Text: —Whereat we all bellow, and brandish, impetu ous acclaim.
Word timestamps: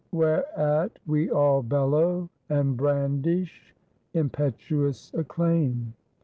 —Whereat 0.11 0.97
we 1.05 1.29
all 1.29 1.61
bellow, 1.61 2.31
and 2.49 2.75
brandish, 2.75 3.75
impetu 4.15 4.87
ous 4.87 5.11
acclaim. 5.13 5.93